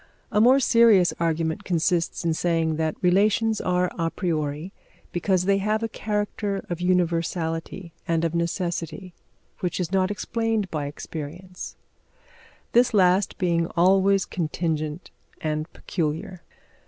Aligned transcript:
A 0.31 0.41
more 0.41 0.59
serious 0.59 1.13
argument 1.19 1.63
consists 1.63 2.25
in 2.25 2.33
saying 2.33 2.77
that 2.77 2.95
relations 3.03 3.61
are 3.61 3.91
a 3.99 4.09
priori 4.09 4.73
because 5.11 5.45
they 5.45 5.59
have 5.59 5.83
a 5.83 5.87
character 5.87 6.65
of 6.71 6.81
universality 6.81 7.93
and 8.07 8.25
of 8.25 8.33
necessity 8.33 9.13
which 9.59 9.79
is 9.79 9.91
not 9.91 10.09
explained 10.09 10.71
by 10.71 10.87
experience, 10.87 11.75
this 12.71 12.95
last 12.95 13.37
being 13.37 13.67
always 13.77 14.25
contingent 14.25 15.11
and 15.39 15.71
peculiar. 15.71 16.41